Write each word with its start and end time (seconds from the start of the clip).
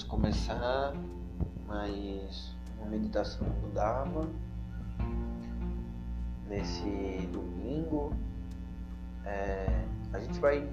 Vamos 0.00 0.04
começar 0.04 0.94
mais 1.66 2.56
uma 2.78 2.86
meditação 2.86 3.46
Dharma 3.74 4.26
nesse 6.48 7.28
domingo. 7.30 8.14
É, 9.26 9.66
a 10.10 10.18
gente 10.18 10.40
vai 10.40 10.66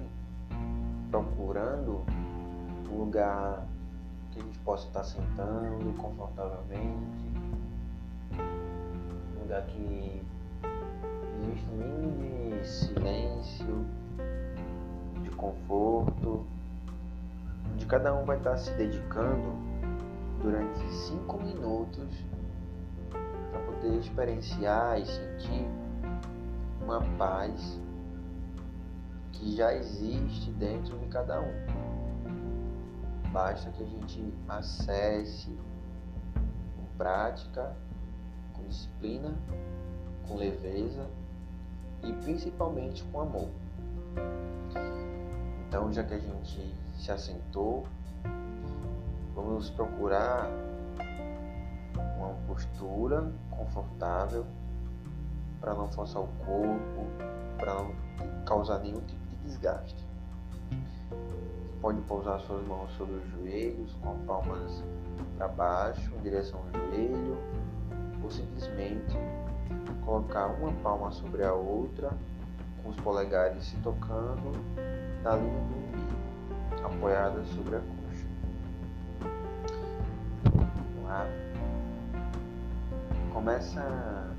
procurando 1.10 2.06
um 2.90 2.96
lugar 2.96 3.66
que 4.30 4.40
a 4.40 4.42
gente 4.42 4.58
possa 4.60 4.86
estar 4.86 5.04
sentando 5.04 5.92
confortavelmente, 5.98 7.26
um 9.36 9.42
lugar 9.42 9.66
que 9.66 10.22
existe 11.42 11.66
um 11.70 11.76
mínimo 11.76 12.58
de 12.58 12.66
silêncio, 12.66 13.84
de 15.22 15.30
conforto 15.32 16.46
cada 17.88 18.14
um 18.14 18.24
vai 18.24 18.36
estar 18.36 18.56
se 18.58 18.70
dedicando 18.72 19.56
durante 20.42 20.78
cinco 20.92 21.42
minutos 21.42 22.24
para 23.10 23.60
poder 23.60 23.98
experienciar 23.98 25.00
e 25.00 25.06
sentir 25.06 25.66
uma 26.82 27.00
paz 27.16 27.80
que 29.32 29.56
já 29.56 29.74
existe 29.74 30.50
dentro 30.52 30.98
de 30.98 31.06
cada 31.06 31.40
um. 31.40 31.52
Basta 33.32 33.70
que 33.70 33.82
a 33.82 33.86
gente 33.86 34.34
acesse 34.48 35.58
com 36.76 36.84
prática, 36.98 37.74
com 38.52 38.64
disciplina, 38.64 39.34
com 40.26 40.36
leveza 40.36 41.06
e 42.02 42.12
principalmente 42.12 43.02
com 43.04 43.20
amor. 43.22 43.48
Então, 45.68 45.92
já 45.92 46.02
que 46.02 46.14
a 46.14 46.18
gente 46.18 46.74
se 46.96 47.12
assentou, 47.12 47.86
vamos 49.34 49.68
procurar 49.68 50.48
uma 52.16 52.32
postura 52.46 53.30
confortável 53.50 54.46
para 55.60 55.74
não 55.74 55.86
forçar 55.90 56.22
o 56.22 56.28
corpo, 56.46 57.06
para 57.58 57.74
não 57.74 57.94
causar 58.46 58.78
nenhum 58.78 59.00
tipo 59.02 59.26
de 59.26 59.36
desgaste. 59.44 60.08
Pode 61.82 62.00
pousar 62.02 62.40
suas 62.40 62.66
mãos 62.66 62.90
sobre 62.92 63.16
os 63.16 63.30
joelhos, 63.32 63.92
com 64.02 64.12
as 64.12 64.20
palmas 64.22 64.84
para 65.36 65.48
baixo, 65.48 66.14
em 66.16 66.22
direção 66.22 66.60
ao 66.60 66.80
joelho, 66.80 67.36
ou 68.24 68.30
simplesmente 68.30 69.16
colocar 70.02 70.46
uma 70.46 70.72
palma 70.82 71.12
sobre 71.12 71.44
a 71.44 71.52
outra, 71.52 72.10
com 72.82 72.88
os 72.88 72.96
polegares 72.96 73.66
se 73.66 73.76
tocando 73.82 74.52
linha 75.22 75.60
do 75.60 75.74
umbigo, 75.74 76.86
apoiada 76.86 77.44
sobre 77.44 77.76
a 77.76 77.80
coxa. 77.80 78.26
Lá. 81.04 81.26
Começa 83.32 84.34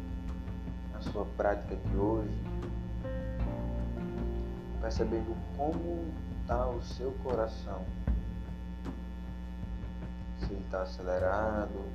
a 0.94 1.02
sua 1.02 1.25
prática 1.38 1.75
de 1.75 1.97
hoje 1.97 2.49
percebendo 4.81 5.36
como 5.55 6.05
está 6.41 6.67
o 6.67 6.81
seu 6.81 7.11
coração. 7.23 7.86
Se 10.39 10.45
ele 10.45 10.61
está 10.66 10.81
acelerado, 10.81 11.86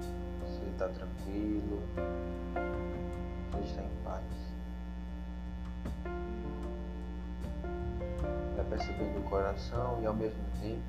se 0.00 0.60
ele 0.62 0.70
está 0.72 0.88
tranquilo, 0.88 1.82
Vai 8.88 8.96
percebendo 8.96 9.18
o 9.18 9.28
coração 9.28 9.98
e 10.02 10.06
ao 10.06 10.14
mesmo 10.14 10.42
tempo 10.62 10.82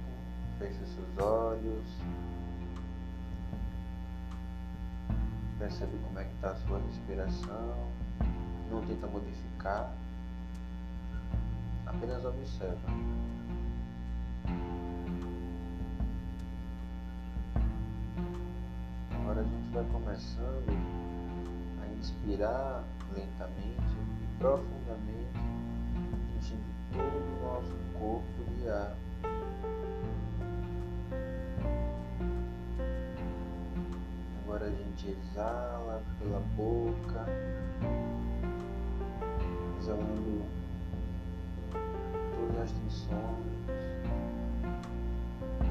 fecha 0.57 0.79
seus 0.85 1.17
olhos. 1.17 1.85
Percebe 5.57 5.97
como 6.05 6.19
é 6.19 6.23
que 6.23 6.33
está 6.35 6.51
a 6.51 6.55
sua 6.55 6.79
respiração. 6.79 7.89
Não 8.71 8.81
tenta 8.85 9.07
modificar. 9.07 9.91
Apenas 11.85 12.23
observa. 12.23 12.89
Agora 19.11 19.41
a 19.41 19.43
gente 19.43 19.73
vai 19.73 19.83
começando 19.91 20.69
a 21.81 21.87
inspirar 21.99 22.83
lentamente 23.13 23.97
e 24.23 24.39
profundamente, 24.39 25.39
enchendo 26.37 26.63
todo 26.93 27.28
gente 34.99 35.17
exala 35.17 36.03
pela 36.19 36.39
boca, 36.57 37.25
exalando 39.79 40.43
todas 42.35 42.63
as 42.63 42.71
tensões, 42.71 43.45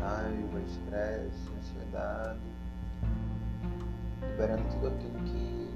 raiva, 0.00 0.61
estresse, 0.61 1.50
ansiedade, 1.59 2.41
liberando 4.22 4.65
tudo 4.72 4.89
aquilo 4.89 5.19
que 5.25 5.71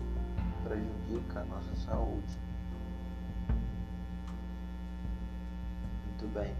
prejudica 0.65 1.41
a 1.41 1.45
nossa 1.45 1.75
saúde. 1.77 2.39
Muito 6.07 6.35
bem. 6.35 6.55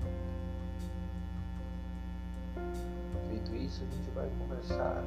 Feito 3.29 3.57
isso, 3.57 3.83
a 3.83 3.95
gente 3.95 4.11
vai 4.11 4.29
começar 4.39 5.03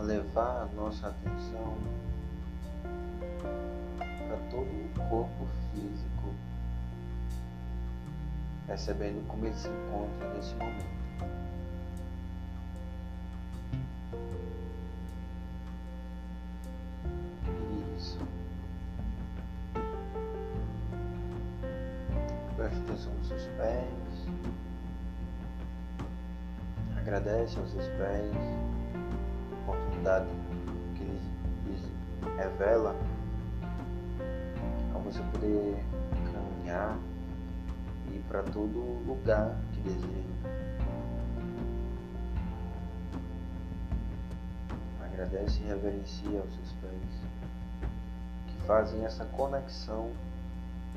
a 0.00 0.02
levar 0.02 0.62
a 0.62 0.66
nossa 0.74 1.08
atenção 1.08 1.76
para 3.98 4.36
todo 4.50 4.66
o 4.66 5.08
corpo 5.10 5.46
físico, 5.70 6.34
percebendo 8.66 9.26
como 9.28 9.44
ele 9.44 9.54
se 9.54 9.68
encontra 9.68 10.32
nesse 10.34 10.54
momento. 10.54 11.00
Isso. 17.98 18.18
Preste 22.56 22.78
atenção 22.78 23.12
nos 23.12 23.28
seus 23.28 23.46
pés. 23.48 23.90
Agradece 26.96 27.58
aos 27.58 27.70
seus 27.70 27.86
pés 27.88 28.79
oportunidade 29.70 30.26
que 30.96 31.04
lhes, 31.04 31.22
lhes 31.66 32.36
revela 32.36 32.94
a 34.94 34.98
você 34.98 35.20
poder 35.32 35.84
caminhar 36.32 36.96
e 38.08 38.16
ir 38.16 38.24
para 38.28 38.42
todo 38.42 38.78
lugar 39.06 39.56
que 39.72 39.80
deseja. 39.80 40.30
Agradece 45.04 45.60
e 45.60 45.66
reverencia 45.66 46.40
aos 46.40 46.54
seus 46.54 46.72
pés 46.80 47.20
que 48.46 48.66
fazem 48.66 49.04
essa 49.04 49.24
conexão 49.26 50.10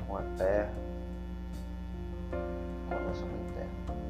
com 0.06 0.16
a 0.16 0.22
terra, 0.36 0.72
com 2.88 2.94
a 2.94 3.00
nossa 3.00 3.24
mãe 3.26 3.52
terra. 3.54 4.03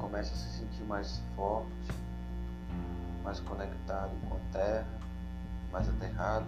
Começa 0.00 0.32
a 0.32 0.36
se 0.36 0.58
sentir 0.58 0.82
mais 0.84 1.20
forte, 1.36 1.92
mais 3.22 3.38
conectado 3.40 4.10
com 4.28 4.36
a 4.36 4.40
terra, 4.50 4.86
mais 5.70 5.88
aterrado, 5.88 6.46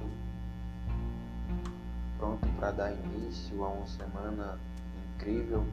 pronto 2.19 2.49
para 2.59 2.71
dar 2.71 2.93
início 2.93 3.62
a 3.62 3.69
uma 3.69 3.87
semana 3.87 4.59
incrível, 5.15 5.67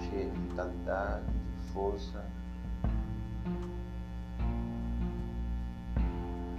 cheia 0.00 0.28
de 0.28 0.38
vitalidade, 0.38 1.24
de 1.26 1.72
força. 1.72 2.24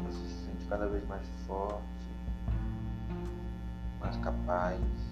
Você 0.05 0.27
se 0.27 0.45
sente 0.45 0.65
cada 0.69 0.87
vez 0.87 1.05
mais 1.07 1.27
forte, 1.45 1.83
mais 3.99 4.15
capaz. 4.17 5.08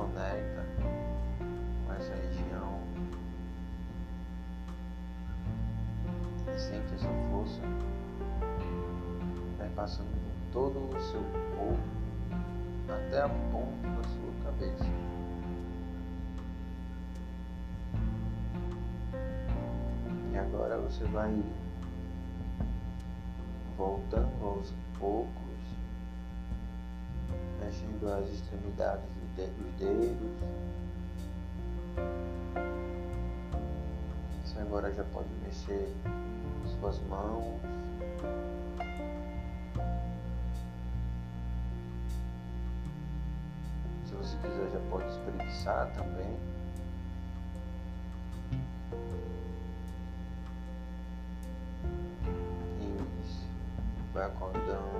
Conecta 0.00 0.64
com 1.86 1.92
essa 1.92 2.14
região. 2.14 2.80
E 6.48 6.58
sente 6.58 6.94
essa 6.94 7.08
força 7.30 7.60
vai 9.58 9.68
passando 9.76 10.08
por 10.08 10.52
todo 10.52 10.96
o 10.96 11.00
seu 11.02 11.22
corpo 11.56 11.80
até 12.88 13.20
a 13.20 13.28
ponta 13.28 13.88
da 13.88 14.08
sua 14.08 14.44
cabeça. 14.44 14.84
E 20.32 20.38
Agora 20.38 20.78
você 20.78 21.04
vai 21.04 21.42
voltando 23.76 24.44
aos 24.44 24.72
poucos, 24.98 25.30
mexendo 27.60 28.08
as 28.08 28.28
extremidades 28.30 29.19
dos 29.48 29.72
dedos. 29.78 30.16
Você 34.44 34.58
agora 34.60 34.92
já 34.92 35.04
pode 35.04 35.28
mexer 35.44 35.88
suas 36.78 36.98
mãos. 37.08 37.60
Se 44.06 44.14
você 44.14 44.36
quiser 44.38 44.70
já 44.72 44.80
pode 44.90 45.08
espreguiçar 45.08 45.92
também. 45.94 46.36
Isso. 53.22 53.46
Vai 54.12 54.26
acordando 54.26 54.99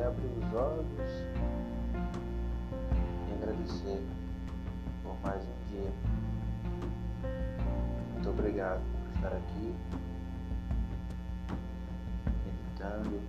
já 0.00 0.06
pode 0.06 0.06
até 0.06 0.06
abrir 0.06 0.30
os 0.38 0.54
olhos 0.54 0.86
e 3.28 3.32
agradecer 3.34 4.02
por 5.02 5.20
mais 5.22 5.42
um 5.42 5.68
dia. 5.70 5.92
Muito 8.14 8.30
obrigado 8.30 8.80
por 8.80 9.14
estar 9.14 9.32
aqui, 9.36 9.74
meditando, 12.46 13.20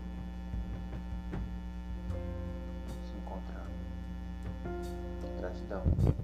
se 3.06 3.18
encontrando. 3.18 3.72
Gratidão. 5.40 6.21